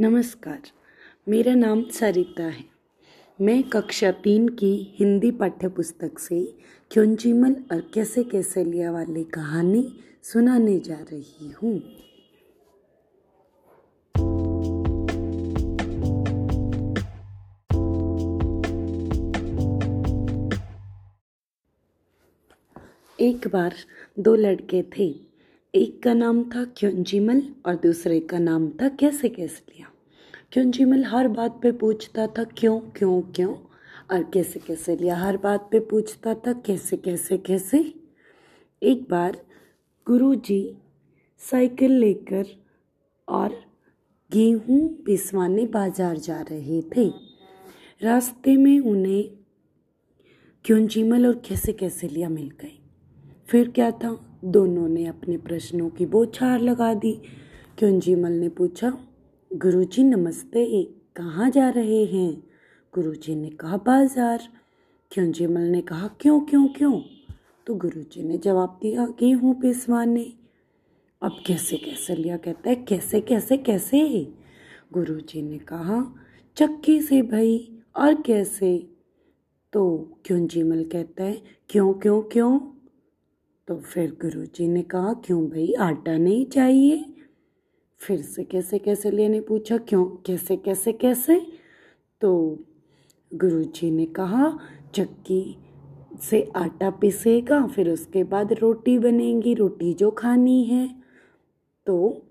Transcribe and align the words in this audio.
नमस्कार, 0.00 0.62
मेरा 1.28 1.54
नाम 1.54 1.82
सरिता 1.82 2.42
है। 2.42 2.64
मैं 3.40 3.62
कक्षा 3.62 4.10
तीन 4.10 4.48
की 4.48 4.96
हिंदी 4.98 5.30
पाठ्य 5.30 5.68
पुस्तक 5.68 6.18
से 6.18 6.58
क्योंचिमल 6.90 7.52
और 7.72 7.90
कैसे 7.94 8.24
कैसे 8.24 8.64
लिया 8.64 8.90
वाली 8.92 9.24
कहानी 9.24 9.92
सुनाने 10.22 10.78
जा 10.80 10.98
रही 11.12 11.50
हूँ। 11.50 11.78
एक 23.20 23.48
बार 23.48 23.74
दो 24.18 24.34
लड़के 24.34 24.82
थे। 24.98 25.35
एक 25.76 26.02
का 26.02 26.12
नाम 26.14 26.42
था 26.50 26.64
क्योंजिमल 26.76 27.42
और 27.66 27.74
दूसरे 27.76 28.18
का 28.20 28.38
नाम 28.38 28.68
था 28.80 28.88
कैसे 29.00 29.28
कैसे 29.28 29.62
लिया। 29.68 29.90
क्योंजिमल 30.52 31.04
हर 31.04 31.28
बात 31.28 31.58
पे 31.62 31.72
पूछता 31.72 32.26
था 32.26 32.44
क्यों 32.58 32.78
क्यों 32.96 33.20
क्यों 33.36 33.54
और 34.12 34.22
कैसे 34.34 34.60
कैसे 34.60 34.96
लिया। 34.96 35.16
हर 35.16 35.36
बात 35.36 35.68
पे 35.72 35.80
पूछता 35.80 36.34
था 36.36 36.52
कैसे 36.66 36.96
कैसे 36.96 37.38
कैसे। 37.38 37.78
एक 38.82 39.06
बार 39.10 39.36
गुरुजी 40.06 40.62
साइकिल 41.40 41.92
लेकर 41.92 42.46
और 43.28 43.60
गेहूँ 44.30 44.80
पिसवाने 45.06 45.66
बाज़ार 45.66 46.16
जा 46.18 46.40
रहे 46.40 46.80
थे। 46.96 47.08
रास्ते 48.00 48.56
में 48.56 48.78
उन्हें 48.80 49.28
क्योंजिमल 50.64 51.26
और 51.26 51.42
कैसे 51.48 51.72
कैसे 51.72 52.08
लिया 52.08 52.28
मिल 52.28 52.48
गए 52.62 52.78
फिर 53.48 53.70
क्या 53.70 53.90
था? 53.92 54.18
दोनों 54.44 54.88
ने 54.88 55.06
अपने 55.06 55.36
प्रश्नों 55.36 55.90
की 55.90 56.06
बौछार 56.06 56.60
लगा 56.60 56.94
दी। 56.94 57.22
क्योंजीमल 57.78 58.32
ने 58.32 58.48
पूछा, 58.48 58.98
गुरुजी 59.52 60.04
नमस्ते 60.04 60.82
कहाँ 61.16 61.50
जा 61.50 61.68
रहे 61.68 62.04
हैं? 62.04 62.42
गुरुजी 62.94 63.34
ने 63.34 63.50
कहा, 63.50 63.76
बाज़ार। 63.76 64.42
क्योंजीमल 65.10 65.60
ने 65.60 65.80
कहा, 65.80 66.08
क्यों 66.20 66.40
क्यों 66.40 66.68
क्यों? 66.68 67.02
तो 67.66 67.74
गुरुजी 67.74 68.22
ने 68.22 68.38
जवाब 68.38 68.78
दिया 68.82 69.06
गेहूँ 69.06 69.54
पिसवाने 69.60 70.32
अब 71.22 71.42
कैसे 71.46 71.76
कैसे? 71.76 72.14
लिया 72.14 72.36
कहता 72.36 72.70
है, 72.70 72.76
कैसे 72.76 73.20
कैसे 73.20 73.56
कैसे? 73.56 74.32
गुरुजी 74.92 75.42
ने 75.42 75.58
कहा, 75.58 76.14
चक्की 76.56 77.00
से 77.00 77.22
भाई, 77.22 77.78
और 77.96 78.22
कैसे? 78.22 78.90
तो 79.72 80.12
क्योंजीमल 80.24 80.84
कहता 80.84 81.24
है, 81.24 81.42
क्यों 81.68 81.94
क्यों 81.94 82.22
क्यों? 82.22 82.75
तो 83.68 83.76
फिर 83.76 84.10
गुरुजी 84.10 84.68
ने 84.68 84.82
कहा, 84.82 85.12
क्यों 85.12 85.46
भाई, 85.46 85.72
आटा 85.72 86.18
नहीं 86.18 86.46
चाहिए? 86.46 87.04
फिर 87.98 88.22
से 88.22 88.44
कैसे 88.44 88.78
कैसे 88.78 89.10
लेने 89.10 89.40
पूछा, 89.40 89.78
क्यों, 89.78 90.04
कैसे 90.04 90.56
कैसे 90.56 90.92
कैसे? 90.92 91.46
तो 92.20 92.58
गुरुजी 93.34 93.90
ने 93.90 94.06
कहा, 94.06 94.58
चक्की 94.94 95.56
से 96.20 96.52
आटा 96.56 96.90
पिसेगा, 96.90 97.66
फिर 97.66 97.90
उसके 97.90 98.24
बाद 98.24 98.52
रोटी 98.52 98.98
बनेगी, 98.98 99.54
रोटी 99.54 99.94
जो 99.94 100.10
खानी 100.10 100.64
है। 100.64 101.02
तो 101.86 102.22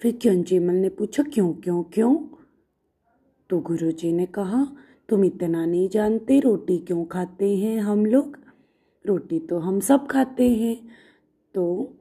फिर 0.00 0.18
क्योंजीमल 0.22 0.74
ने 0.74 0.88
पूछा, 0.88 1.22
क्यों 1.22 1.52
क्यों 1.52 1.82
क्यों? 1.82 2.16
तो 3.50 3.60
गुरुजी 3.60 4.12
ने 4.12 4.26
कहा, 4.26 4.76
तुम 5.08 5.24
इतना 5.24 5.66
नहीं 5.66 5.88
जानते 5.88 6.40
रोटी 6.40 6.78
क्यों 6.78 7.04
खाते 7.04 7.56
हैं 7.56 7.80
हम 7.80 8.06
लोग? 8.06 8.49
रोटी 9.06 9.38
तो 9.38 9.58
हम 9.58 9.80
सब 9.80 10.06
खाते 10.06 10.48
हैं। 10.50 10.88
तो 11.54 11.94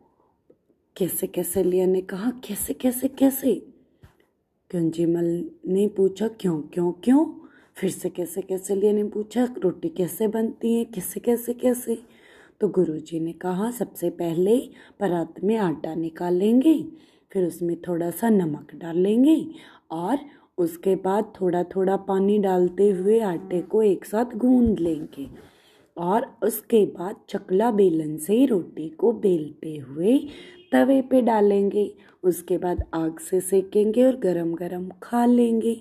कैसे 0.97 1.28
कैसे 1.28 1.64
लिया 1.64 1.86
ने 1.86 2.02
कहा, 2.02 2.31
कैसे 2.31 2.73
कैसे 2.73 3.08
कैसे? 3.08 3.55
क्योंजिमल 4.69 5.50
ने 5.67 5.88
पूछा, 5.88 6.27
क्यों 6.27 6.61
क्यों 6.61 6.92
क्यों? 6.92 7.25
फिर 7.75 7.89
से, 7.89 8.09
कैसे 8.09 8.42
कैसे 8.42 8.75
लिया 8.75 8.94
ने 8.94 9.03
पूछा, 9.03 9.55
रोटी 9.58 9.89
कैसे 9.89 10.27
बनती 10.27 10.73
है, 10.73 10.86
कैसे 10.86 11.20
कैसे 11.20 11.54
कैसे? 11.54 12.04
तो 12.61 12.67
गुरुजी 12.67 13.20
ने 13.20 13.33
कहा, 13.33 13.71
सबसे 13.71 14.10
पहले 14.10 14.70
परात 14.99 15.33
में 15.43 15.58
आटा 15.58 15.95
निकालेंगे, 15.95 16.87
फिर 17.33 17.48
उसमें 17.48 17.81
थोड़ा 17.81 18.11
सा 18.11 18.30
नमक 18.30 18.76
डालेंगे 18.76 19.48
और 19.92 20.17
उसके 20.58 20.95
बाद 20.95 21.33
थोड़ा 21.42 21.64
थोड़ा 21.64 21.98
पानी 21.98 22.37
डालते 22.39 22.89
हुए 22.89 23.20
आटे 23.20 23.61
को 23.61 23.83
एक 23.83 24.05
साथ 24.05 24.26
गूंद 24.26 24.80
लेंगे। 24.80 25.58
और 25.99 26.26
उसके 26.43 26.86
बाद 26.87 27.15
चकला 27.30 27.71
बेलन 27.71 28.15
से 28.17 28.45
रोटी 28.45 28.87
को 28.89 29.11
बेलते 29.14 29.76
हुए 29.77 30.17
तवे 30.71 31.02
पे 31.02 31.21
डालेंगे। 31.21 31.92
उसके 32.23 32.58
बाद 32.58 32.83
आग 32.93 33.20
से 33.20 33.39
सेकेंगे 33.42 34.04
और 34.04 34.15
गरम 34.15 34.54
गरम 34.54 34.89
खा 35.04 35.26
लेंगे। 35.26 35.73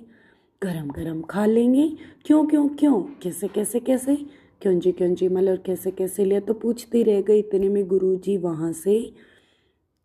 गरम 0.63 0.89
गरम 0.89 1.23
खा 1.23 1.47
लेंगे। 1.47 1.89
क्यों 2.27 2.45
क्यों 2.47 2.69
क्यों? 2.69 3.01
कैसे 3.23 3.49
कैसे 3.49 3.81
कैसे? 3.81 4.17
क्यों 4.63 4.79
जी 4.79 4.93
क्यों 4.93 5.15
जी 5.15 5.29
मल, 5.29 5.49
और 5.49 5.57
कैसे 5.57 5.91
कैसे 5.91 6.25
लिया 6.25 6.41
तो 6.41 6.55
पूछती 6.55 7.03
रह 7.03 7.21
गई। 7.21 7.39
इतने 7.39 7.69
में 7.69 7.87
गुरु 7.89 8.15
जी 8.17 8.37
वहाँ 8.37 8.73
से 8.73 9.13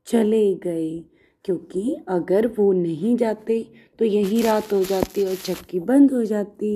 चले 0.08 0.54
गए, 0.56 1.04
क्योंकि 1.46 1.96
अगर 2.08 2.48
वो 2.48 2.72
नहीं 2.74 3.16
जाते 3.18 3.66
तो 4.00 4.06
यही 4.06 4.42
रात 4.42 4.74
हो 4.74 4.84
जाती 4.84 5.24
और 5.26 5.36
चक्की 5.36 5.80
बंद 5.80 6.12
हो 6.12 6.24
जाती। 6.26 6.74